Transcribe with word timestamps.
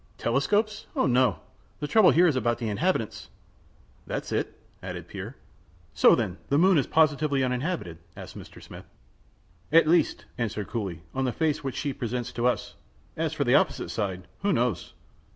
"Telescopes? 0.17 0.87
O 0.95 1.05
no, 1.05 1.41
the 1.79 1.85
trouble 1.87 2.09
here 2.09 2.25
is 2.25 2.35
about 2.35 2.59
inhabitants!" 2.59 3.29
"That's 4.07 4.31
it," 4.31 4.59
added 4.81 5.07
Peer. 5.07 5.35
"So, 5.93 6.15
then, 6.15 6.39
the 6.49 6.57
moon 6.57 6.79
is 6.79 6.87
positively 6.87 7.43
uninhabited?" 7.43 7.99
asked 8.17 8.35
Mr. 8.35 8.63
Smith. 8.63 8.89
"At 9.71 9.87
least," 9.87 10.25
answered 10.39 10.69
Cooley, 10.69 11.03
"on 11.13 11.25
the 11.25 11.31
face 11.31 11.63
which 11.63 11.75
she 11.77 11.93
presents 11.93 12.31
to 12.31 12.47
us. 12.47 12.73
As 13.15 13.33
for 13.33 13.43
the 13.43 13.53
opposite 13.53 13.89
side, 13.91 14.27
who 14.39 14.51
knows?" 14.51 14.93